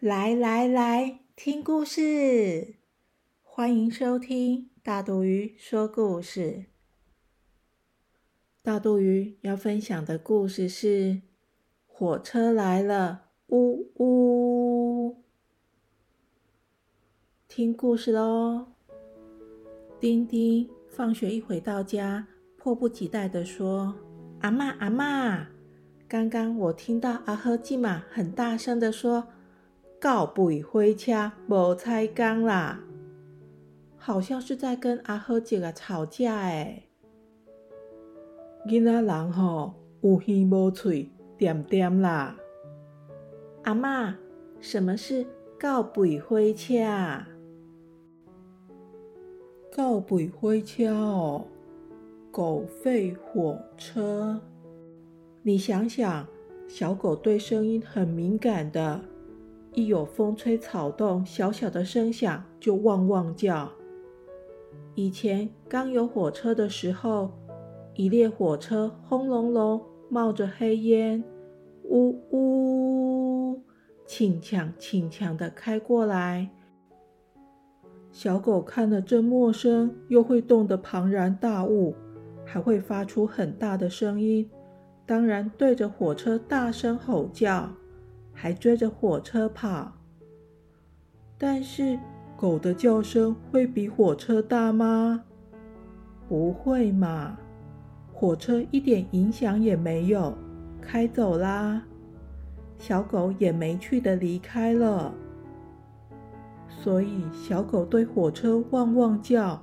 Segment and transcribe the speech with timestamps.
[0.00, 2.76] 来来来，听故事！
[3.42, 6.64] 欢迎收听大肚鱼说故事。
[8.62, 10.88] 大肚鱼要分享的故事是
[11.86, 15.22] 《火车来了》，呜呜！
[17.46, 18.68] 听故事喽！
[20.00, 23.94] 丁丁放学一回到家，迫不及待地说
[24.40, 25.48] ：“阿妈阿妈，
[26.08, 29.28] 刚刚我听到阿赫基玛很大声地说。”
[30.00, 32.80] 告背火车无采工啦，
[33.98, 36.84] 好像是在跟阿好姐啊吵架诶。
[38.66, 42.34] 囡仔人吼有耳无喙，点点啦。
[43.64, 44.14] 阿嬷，
[44.58, 45.26] 什么是
[45.58, 46.78] 告背火车？
[49.70, 51.44] 告背火车哦，
[52.30, 54.40] 狗吠火车。
[55.42, 56.26] 你想想，
[56.66, 59.02] 小狗对声音很敏感的。
[59.72, 63.70] 一有风吹草动，小小的声响就汪汪叫。
[64.94, 67.30] 以前刚有火车的时候，
[67.94, 71.22] 一列火车轰隆隆冒着黑烟，
[71.84, 73.62] 呜呜，
[74.06, 76.50] 轻强轻强的开过来。
[78.10, 81.94] 小狗看了这陌生又会动的庞然大物，
[82.44, 84.50] 还会发出很大的声音，
[85.06, 87.70] 当然对着火车大声吼叫。
[88.42, 89.92] 还追着火车跑，
[91.36, 91.98] 但是
[92.38, 95.24] 狗的叫声会比火车大吗？
[96.26, 97.36] 不会嘛！
[98.10, 100.34] 火车一点影响也没有，
[100.80, 101.82] 开走啦。
[102.78, 105.12] 小狗也没趣的离开了。
[106.70, 109.62] 所以小狗对火车汪汪叫，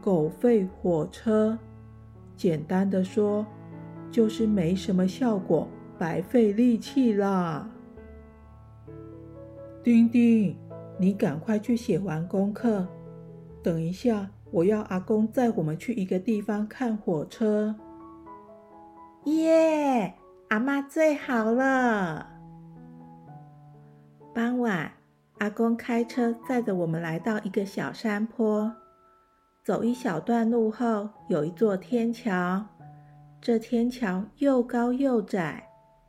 [0.00, 1.56] 狗吠火车。
[2.36, 3.46] 简单的说，
[4.10, 7.70] 就是没什么效果，白费力气啦。
[9.82, 10.56] 丁丁，
[10.96, 12.86] 你赶快去写完功课。
[13.64, 17.74] 等一下，我要阿公载我们去一个地方看火车。
[19.24, 20.14] 耶，
[20.50, 22.28] 阿妈最好了。
[24.32, 24.92] 傍晚，
[25.38, 28.72] 阿公开车载着我们来到一个小山坡。
[29.64, 32.64] 走一小段路后，有一座天桥。
[33.40, 35.68] 这天桥又高又窄，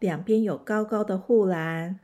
[0.00, 2.00] 两边有高高的护栏。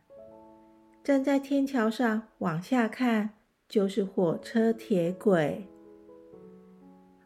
[1.11, 3.31] 站在天桥上往下看，
[3.69, 5.67] 就是火车铁轨。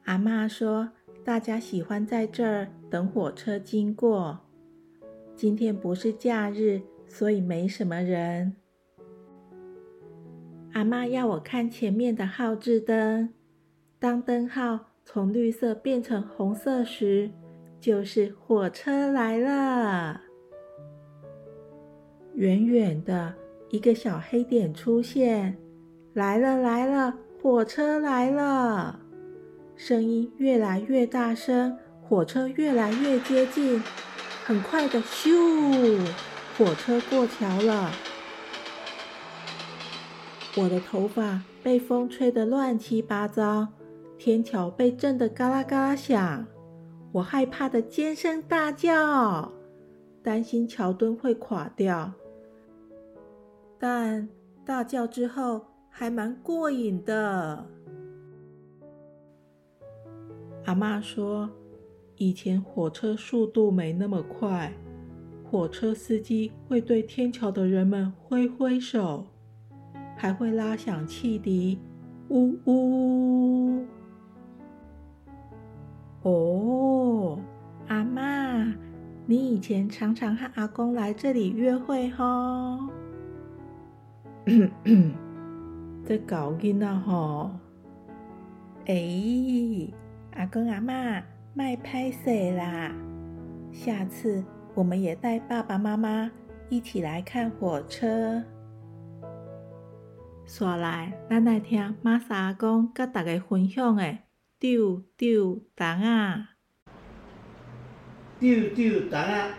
[0.04, 0.88] 阿妈说，
[1.22, 4.40] 大家喜欢在这儿等火车经过。
[5.36, 8.56] 今天不是假日，所以没什么人。
[10.72, 13.34] 阿妈要我看前面的号志灯，
[13.98, 17.30] 当灯号从绿色变成红色时，
[17.78, 20.22] 就是火车来了。
[22.32, 23.43] 远远的。
[23.70, 25.56] 一个小黑点出现，
[26.12, 29.00] 来了来了，火车来了！
[29.74, 33.82] 声音越来越大声，火车越来越接近，
[34.44, 36.00] 很快的，咻，
[36.56, 37.90] 火车过桥了。
[40.56, 43.66] 我的头发被风吹得乱七八糟，
[44.16, 46.46] 天桥被震得嘎啦嘎啦响，
[47.10, 49.50] 我害怕的尖声大叫，
[50.22, 52.12] 担心桥墩会垮掉。
[53.86, 54.26] 但
[54.64, 57.66] 大叫之后还蛮过瘾的。
[60.64, 61.50] 阿妈说，
[62.16, 64.72] 以前火车速度没那么快，
[65.44, 69.26] 火车司机会对天桥的人们挥挥手，
[70.16, 71.78] 还会拉响汽笛，
[72.30, 73.84] 呜呜。
[76.22, 77.38] 哦，
[77.88, 78.64] 阿妈，
[79.26, 82.78] 你以前常常和阿公来这里约会吼？
[86.06, 87.50] 这搞囡仔吼！
[88.86, 89.90] 哎，
[90.32, 91.22] 阿公阿妈
[91.54, 92.92] 卖拍摄啦！
[93.72, 94.44] 下次
[94.74, 96.30] 我们也带爸爸妈妈
[96.68, 98.44] 一起来看火车。
[100.44, 104.18] 说来，咱来听玛莎阿公甲大家分享的
[104.58, 106.50] 丢丢蛋啊！
[108.38, 109.54] 丢丢蛋啊！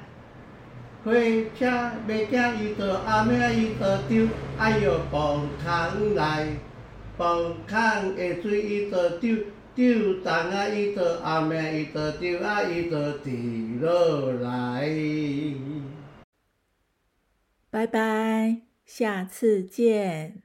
[1.06, 1.14] 火
[1.56, 6.48] 车要行伊就阿妹伊就丢，哎呦，放空来，
[7.16, 9.38] 放空的水伊就丢，
[9.76, 14.90] 丢重啊伊就阿妹伊就丢啊伊就滴落来。
[17.70, 20.45] 拜拜，下次见。